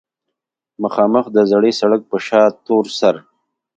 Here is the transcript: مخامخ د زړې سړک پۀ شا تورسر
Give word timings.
مخامخ 0.83 1.25
د 1.35 1.37
زړې 1.51 1.71
سړک 1.79 2.01
پۀ 2.09 2.17
شا 2.25 2.43
تورسر 2.65 3.15